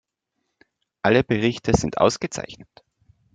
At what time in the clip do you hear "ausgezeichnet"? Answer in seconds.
1.99-2.83